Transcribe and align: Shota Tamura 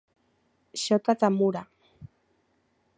Shota 0.83 1.13
Tamura 1.15 1.61